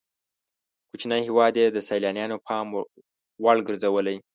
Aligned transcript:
کوچنی 0.89 1.21
هېواد 1.27 1.53
یې 1.61 1.67
د 1.71 1.77
سیلانیانو 1.87 2.37
پام 2.47 2.65
وړ 3.43 3.57
ګرځولی. 3.67 4.17